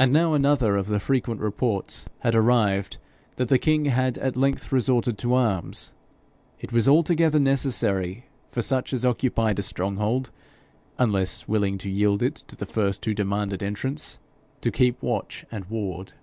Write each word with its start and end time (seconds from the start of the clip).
And 0.00 0.12
now 0.12 0.34
another 0.34 0.76
of 0.76 0.88
the 0.88 0.98
frequent 0.98 1.40
reports 1.40 2.08
had 2.22 2.34
arrived, 2.34 2.96
that 3.36 3.46
the 3.46 3.56
king 3.56 3.84
had 3.84 4.18
at 4.18 4.36
length 4.36 4.72
resorted 4.72 5.16
to 5.18 5.34
arms. 5.34 5.92
It 6.58 6.72
was 6.72 6.88
altogether 6.88 7.38
necessary 7.38 8.26
for 8.48 8.62
such 8.62 8.92
as 8.92 9.04
occupied 9.06 9.60
a 9.60 9.62
stronghold, 9.62 10.32
unless 10.98 11.46
willing 11.46 11.78
to 11.78 11.88
yield 11.88 12.20
it 12.20 12.34
to 12.48 12.56
the 12.56 12.66
first 12.66 13.04
who 13.04 13.14
demanded 13.14 13.62
entrance, 13.62 14.18
to 14.60 14.72
keep 14.72 15.00
watch 15.00 15.46
and 15.52 15.66
ward. 15.66 16.14